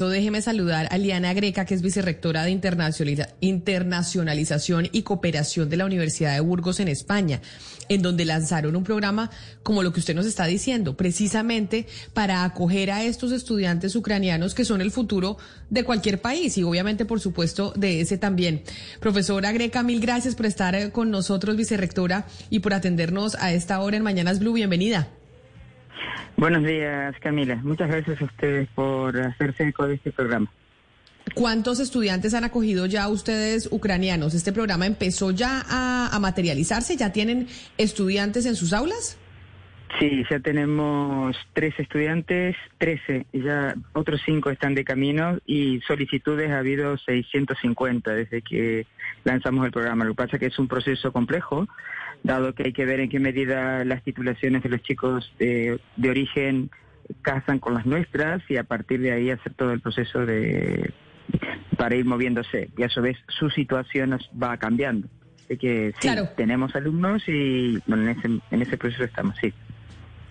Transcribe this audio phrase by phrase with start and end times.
[0.00, 5.86] Déjeme saludar a Liana Greca, que es vicerrectora de internacionaliza- internacionalización y cooperación de la
[5.86, 7.40] Universidad de Burgos en España,
[7.88, 9.28] en donde lanzaron un programa
[9.64, 14.64] como lo que usted nos está diciendo, precisamente para acoger a estos estudiantes ucranianos que
[14.64, 15.36] son el futuro
[15.68, 18.62] de cualquier país y obviamente, por supuesto, de ese también.
[19.00, 23.80] Profesora Greca, mil gracias por estar eh, con nosotros, vicerrectora, y por atendernos a esta
[23.80, 24.52] hora en Mañanas Blue.
[24.52, 25.08] Bienvenida.
[26.38, 27.56] Buenos días, Camila.
[27.56, 30.48] Muchas gracias a ustedes por hacerse eco de este programa.
[31.34, 34.34] ¿Cuántos estudiantes han acogido ya ustedes ucranianos?
[34.34, 36.96] ¿Este programa empezó ya a, a materializarse?
[36.96, 39.16] ¿Ya tienen estudiantes en sus aulas?
[39.98, 46.50] Sí, ya tenemos tres estudiantes, 13, y ya otros cinco están de camino y solicitudes
[46.50, 48.86] ha habido 650 desde que
[49.24, 50.04] lanzamos el programa.
[50.04, 51.66] Lo que pasa es que es un proceso complejo,
[52.22, 56.10] dado que hay que ver en qué medida las titulaciones de los chicos de, de
[56.10, 56.70] origen
[57.22, 60.92] casan con las nuestras y a partir de ahí hacer todo el proceso de
[61.78, 65.08] para ir moviéndose y a su vez su situación va cambiando.
[65.46, 66.28] Así que sí, Claro.
[66.36, 69.52] tenemos alumnos y bueno, en ese, en ese proceso estamos, sí.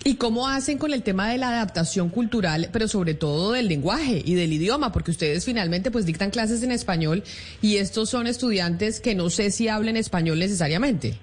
[0.03, 4.21] ¿Y cómo hacen con el tema de la adaptación cultural, pero sobre todo del lenguaje
[4.23, 4.91] y del idioma?
[4.91, 7.23] Porque ustedes finalmente pues dictan clases en español
[7.61, 11.19] y estos son estudiantes que no sé si hablen español necesariamente.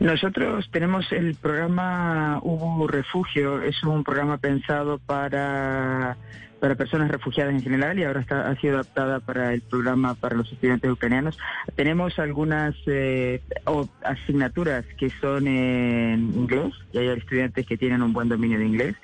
[0.00, 6.16] Nosotros tenemos el programa Hubo Refugio, es un programa pensado para,
[6.60, 10.36] para personas refugiadas en general y ahora está, ha sido adaptada para el programa para
[10.36, 11.38] los estudiantes ucranianos.
[11.76, 13.40] Tenemos algunas eh,
[14.02, 18.96] asignaturas que son en inglés y hay estudiantes que tienen un buen dominio de inglés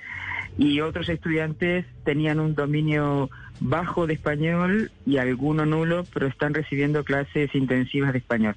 [0.57, 7.03] y otros estudiantes tenían un dominio bajo de español y alguno nulo, pero están recibiendo
[7.03, 8.55] clases intensivas de español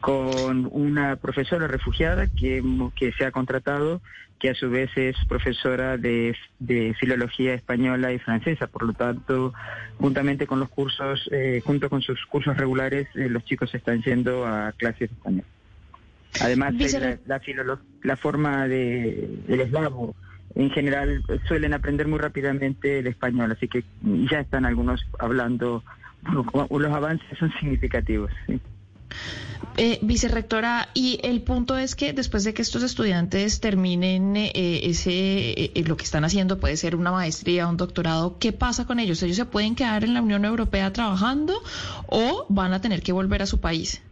[0.00, 2.62] con una profesora refugiada que,
[2.94, 4.00] que se ha contratado,
[4.38, 8.68] que a su vez es profesora de, de filología española y francesa.
[8.68, 9.52] Por lo tanto,
[9.98, 14.46] juntamente con los cursos, eh, junto con sus cursos regulares, eh, los chicos están yendo
[14.46, 15.44] a clases de español.
[16.40, 20.14] Además, la, la, filolo- la forma de, del eslavo
[20.54, 23.82] en general suelen aprender muy rápidamente el español, así que
[24.30, 25.82] ya están algunos hablando,
[26.32, 28.30] los avances son significativos.
[28.46, 28.60] ¿sí?
[29.80, 34.50] Eh, vicerrectora, y el punto es que después de que estos estudiantes terminen eh,
[34.82, 38.98] ese eh, lo que están haciendo, puede ser una maestría, un doctorado, ¿qué pasa con
[38.98, 39.22] ellos?
[39.22, 41.54] ¿Ellos se pueden quedar en la Unión Europea trabajando
[42.08, 44.02] o van a tener que volver a su país?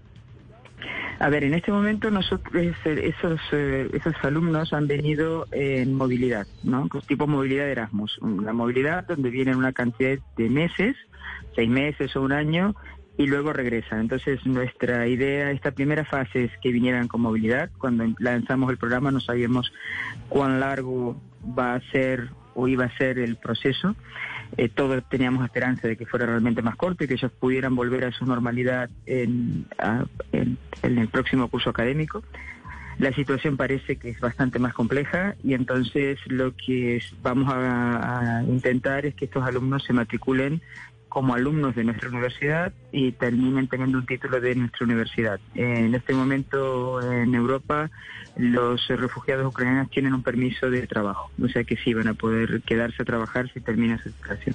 [1.18, 6.88] A ver, en este momento nosotros eh, esos esos alumnos han venido en movilidad, ¿no?
[7.08, 10.94] Tipo movilidad de Erasmus, la movilidad donde vienen una cantidad de meses,
[11.56, 12.76] seis meses o un año
[13.18, 14.00] y luego regresan.
[14.00, 17.70] Entonces nuestra idea, esta primera fase es que vinieran con movilidad.
[17.78, 19.72] Cuando lanzamos el programa no sabíamos
[20.28, 21.20] cuán largo
[21.58, 23.94] va a ser o iba a ser el proceso.
[24.56, 28.04] Eh, todos teníamos esperanza de que fuera realmente más corto y que ellos pudieran volver
[28.04, 29.66] a su normalidad en,
[30.82, 32.22] el próximo curso académico.
[32.98, 39.04] La situación parece que es bastante más compleja y entonces lo que vamos a intentar
[39.04, 40.62] es que estos alumnos se matriculen
[41.08, 45.40] como alumnos de nuestra universidad y terminen teniendo un título de nuestra universidad.
[45.54, 47.90] En este momento en Europa
[48.36, 52.60] los refugiados ucranianos tienen un permiso de trabajo, o sea que sí van a poder
[52.62, 54.54] quedarse a trabajar si termina su educación.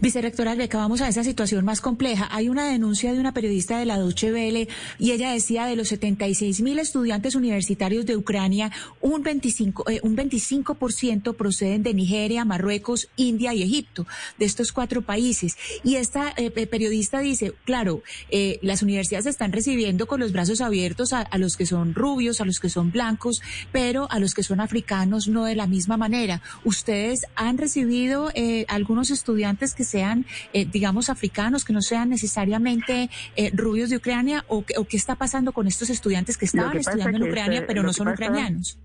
[0.00, 2.28] Vicerrectora Greca, vamos a esa situación más compleja.
[2.30, 4.68] Hay una denuncia de una periodista de la Deutsche Welle
[4.98, 8.70] y ella decía de los 76 mil estudiantes universitarios de Ucrania,
[9.00, 14.06] un 25, eh, un 25% proceden de Nigeria, Marruecos, India y Egipto,
[14.38, 15.56] de estos cuatro países.
[15.84, 20.60] Y esta eh, eh, periodista dice, claro, eh, las universidades están recibiendo con los brazos
[20.60, 23.42] abiertos a, a los que son rubios, a los que son blancos,
[23.72, 26.42] pero a los que son africanos no de la misma manera.
[26.64, 33.10] ¿Ustedes han recibido eh, algunos estudiantes que sean, eh, digamos, africanos, que no sean necesariamente
[33.36, 34.44] eh, rubios de Ucrania?
[34.48, 37.54] ¿O, qué- o qué está pasando con estos estudiantes que estaban que estudiando en Ucrania,
[37.60, 38.78] este- pero no son pasa- ucranianos?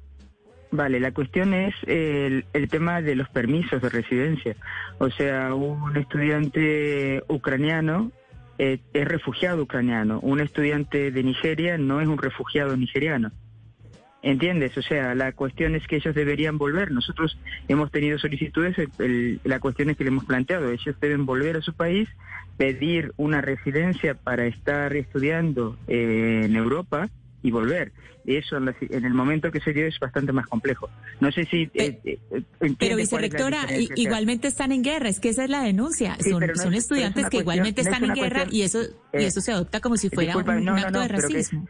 [0.71, 4.55] Vale, la cuestión es el, el tema de los permisos de residencia.
[4.97, 8.11] O sea, un estudiante ucraniano
[8.57, 10.19] eh, es refugiado ucraniano.
[10.21, 13.31] Un estudiante de Nigeria no es un refugiado nigeriano.
[14.25, 14.75] ¿Entiendes?
[14.75, 16.89] O sea, la cuestión es que ellos deberían volver.
[16.91, 17.37] Nosotros
[17.67, 21.61] hemos tenido solicitudes, el- la cuestión es que le hemos planteado, ellos deben volver a
[21.61, 22.09] su país,
[22.57, 27.07] pedir una residencia para estar estudiando eh, en Europa
[27.43, 27.91] y volver.
[28.25, 30.89] Eso en, la- en el momento que se dio es bastante más complejo.
[31.19, 31.69] No sé si...
[31.75, 32.17] eh, eh,
[32.79, 33.29] Pero es sea,
[33.95, 36.17] igualmente están en guerra, es que esa es la denuncia.
[36.19, 38.39] Sí, son pero no son es- estudiantes es que igualmente no están es en guerra
[38.45, 38.81] cuestión- y eso
[39.13, 41.07] y eh, eso se adopta como si fuera disculpa, un, no, un no, acto de
[41.09, 41.67] racismo.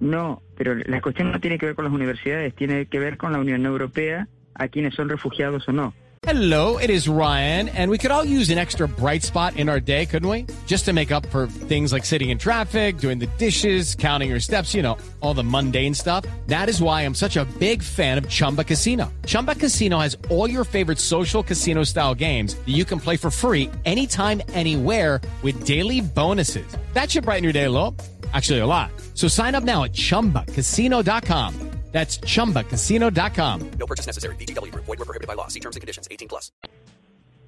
[0.00, 3.32] No, pero la cuestión no tiene que ver con las universidades, tiene que ver con
[3.32, 5.94] la Unión Europea, a quienes son refugiados o no.
[6.22, 9.78] Hello, it is Ryan, and we could all use an extra bright spot in our
[9.78, 10.46] day, couldn't we?
[10.66, 14.40] Just to make up for things like sitting in traffic, doing the dishes, counting your
[14.40, 16.24] steps, you know, all the mundane stuff.
[16.48, 19.12] That is why I'm such a big fan of Chumba Casino.
[19.24, 23.30] Chumba Casino has all your favorite social casino style games that you can play for
[23.30, 26.66] free anytime, anywhere with daily bonuses.
[26.92, 27.94] That should brighten your day a little.
[28.32, 28.90] Actually, a lot.
[29.14, 31.54] So sign up now at chumbacasino.com.
[31.92, 33.70] That's chumbacasino.com.
[33.78, 34.34] No purchase necessary.
[34.36, 34.84] VGW Group.
[34.84, 35.48] Void were prohibited by law.
[35.48, 36.06] See terms and conditions.
[36.10, 36.52] 18 plus.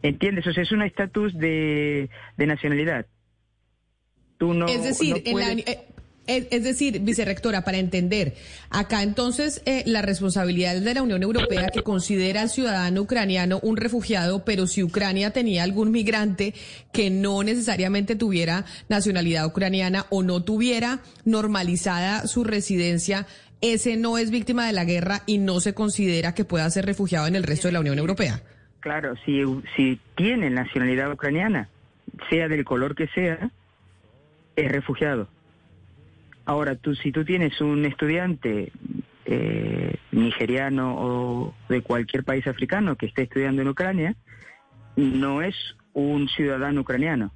[0.02, 0.46] ¿Entiendes?
[0.46, 2.08] O sea, es un estatus de,
[2.38, 3.06] de nacionalidad.
[4.38, 4.66] Tú no.
[4.66, 5.88] es decir, no en la- eh,
[6.28, 8.34] es, decir, vicerrectora, para entender,
[8.70, 13.58] acá entonces eh, la responsabilidad es de la Unión Europea que considera al ciudadano ucraniano
[13.62, 16.54] un refugiado, pero si Ucrania tenía algún migrante
[16.92, 23.26] que no necesariamente tuviera nacionalidad ucraniana o no tuviera normalizada su residencia,
[23.60, 27.26] ese no es víctima de la guerra y no se considera que pueda ser refugiado
[27.26, 28.42] en el resto de la Unión Europea.
[28.80, 29.42] Claro, si,
[29.76, 31.68] si tiene nacionalidad ucraniana,
[32.30, 33.50] sea del color que sea,
[34.56, 35.28] es refugiado.
[36.48, 38.72] Ahora, tú, si tú tienes un estudiante
[39.26, 44.16] eh, nigeriano o de cualquier país africano que esté estudiando en Ucrania,
[44.96, 45.54] no es
[45.92, 47.30] un ciudadano ucraniano.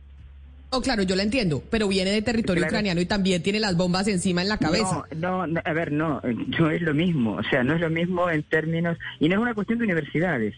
[0.71, 2.71] Oh, claro, yo la entiendo, pero viene de territorio Claro.
[2.73, 5.05] ucraniano y también tiene las bombas encima en la cabeza.
[5.15, 6.23] No, no, a ver, no,
[6.59, 7.35] no es lo mismo.
[7.35, 8.97] O sea, no es lo mismo en términos.
[9.21, 10.55] Y no es una cuestión de universidades.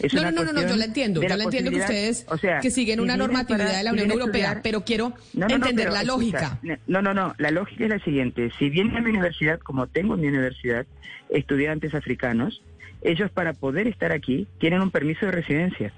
[0.00, 1.22] Es No, una no, no, no, yo la entiendo.
[1.22, 3.92] Yo la entiendo que ustedes o sea, que siguen si una normatividad para- de la
[3.92, 6.80] Unión Europea, estudiar- pero quiero No, no, no, entender pero la escucha, lógica.
[6.86, 7.34] No, no, no.
[7.38, 8.50] La lógica es la siguiente.
[8.58, 10.86] Si vienen a mi universidad, como tengo en mi universidad,
[11.30, 12.62] estudiantes africanos,
[13.02, 15.92] ellos para poder estar aquí tienen un permiso de residencia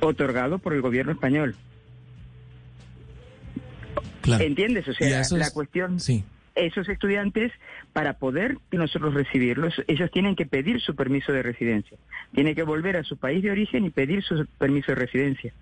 [0.00, 1.56] otorgado por el gobierno español.
[4.22, 4.44] Claro.
[4.44, 4.86] ¿Entiendes?
[4.88, 6.00] O Y sea, la es- cuestión...
[6.00, 6.24] Sí.
[6.54, 7.50] Esos estudiantes,
[7.92, 11.98] para poder nosotros recibirlos, ellos tienen que pedir su permiso de residencia.
[12.32, 15.52] Tienen que volver a su país de origen y pedir su permiso de residencia.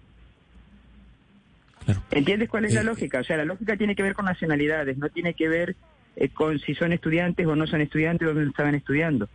[2.10, 3.20] ¿Entiendes cuál es la Eh, lógica?
[3.20, 5.76] O sea, la lógica tiene que ver con nacionalidades, no tiene que ver
[6.16, 9.28] eh, con si son estudiantes o no son estudiantes o dónde estaban estudiando.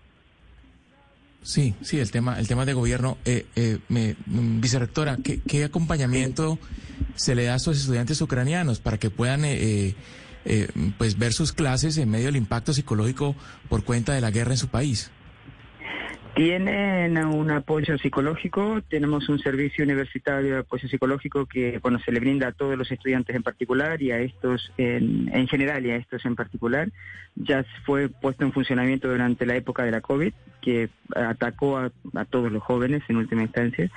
[1.42, 3.18] Sí, sí, el tema, el tema de gobierno.
[3.26, 6.60] Eh, eh, me- mm, vicerrectora, ¿qué, qué acompañamiento
[7.16, 9.96] se le da a estos estudiantes ucranianos para que puedan eh,
[10.50, 13.36] eh, pues ver sus clases en medio del impacto psicológico
[13.68, 15.12] por cuenta de la guerra en su país?
[16.38, 22.20] Tienen un apoyo psicológico, tenemos un servicio universitario de apoyo psicológico que bueno se le
[22.20, 25.96] brinda a todos los estudiantes en particular y a estos en, en general y a
[25.96, 26.90] estos en particular.
[27.34, 30.32] Ya fue puesto en funcionamiento durante la época de la COVID,
[30.62, 33.90] que atacó a, a todos los jóvenes en última instancia.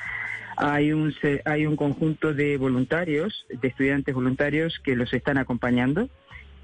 [0.57, 1.15] Hay un,
[1.45, 6.09] hay un conjunto de voluntarios, de estudiantes voluntarios que los están acompañando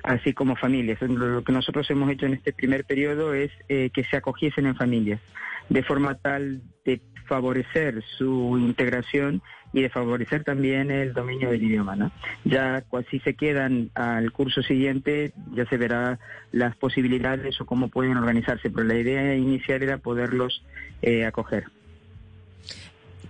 [0.06, 1.00] así como familias.
[1.02, 4.76] Lo que nosotros hemos hecho en este primer periodo es eh, que se acogiesen en
[4.76, 5.20] familias,
[5.68, 9.42] de forma tal de favorecer su integración
[9.72, 11.96] y de favorecer también el dominio del idioma.
[11.96, 12.12] ¿no?
[12.44, 16.20] Ya si se quedan al curso siguiente, ya se verá
[16.52, 20.62] las posibilidades o cómo pueden organizarse, pero la idea inicial era poderlos
[21.02, 21.64] eh, acoger.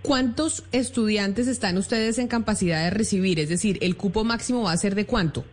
[0.03, 3.39] ¿Cuántos estudiantes están ustedes en capacidad de recibir?
[3.39, 5.43] Es decir, ¿el cupo máximo va a ser de cuánto?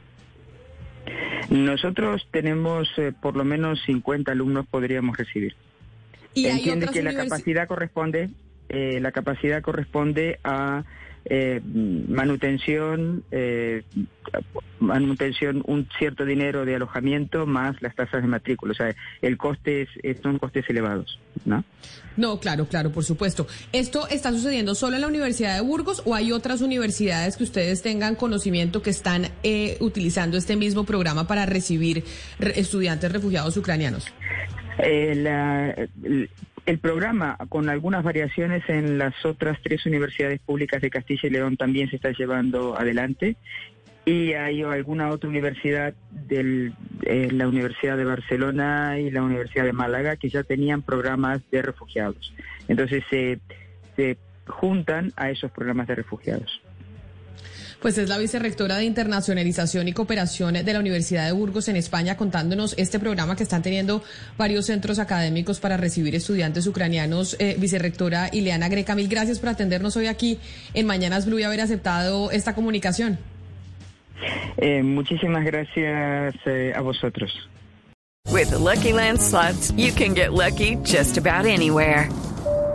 [1.51, 5.55] Nosotros tenemos eh, por lo menos 50 alumnos podríamos recibir.
[6.35, 8.31] ¿Y Entiende que la capacidad corresponde,
[8.69, 10.85] eh, la capacidad corresponde a
[11.27, 13.83] eh, manutención, eh,
[14.81, 18.73] manutención, un cierto dinero de alojamiento más las tasas de matrícula.
[18.73, 21.65] O sea, el coste es, es- son costes elevados, ¿no?
[22.17, 23.47] No, claro, claro, por supuesto.
[23.73, 27.83] ¿Esto está sucediendo solo en la Universidad de Burgos o hay otras universidades que ustedes
[27.83, 32.05] tengan conocimiento que están eh, utilizando este mismo programa para recibir
[32.39, 34.07] re- estudiantes refugiados ucranianos?
[34.79, 35.75] Eh, la-
[36.67, 41.57] el programa, con algunas variaciones en las otras tres universidades públicas de Castilla y León,
[41.57, 43.37] también se está llevando adelante.
[44.07, 49.73] Y hay alguna otra universidad, del, eh, la Universidad de Barcelona y la Universidad de
[49.73, 52.35] Málaga, que ya tenían programas de refugiados.
[52.69, 53.39] Entonces se,
[53.97, 56.61] se juntan a esos programas de refugiados.
[57.81, 62.17] Pues es la vicerrectora de Internacionalización y Cooperación de la Universidad de Burgos en España
[62.17, 64.03] contándonos este programa que están teniendo
[64.39, 67.37] varios centros académicos para recibir estudiantes ucranianos.
[67.39, 70.39] Eh, vicerrectora Ileana Greca, mil gracias por atendernos hoy aquí
[70.73, 73.19] en Mañanas Blue y haber aceptado esta comunicación.
[74.57, 77.33] Eh, muchísimas gracias eh, a vosotros.
[78.31, 82.09] With the Lucky Land slots, you can get lucky just about anywhere.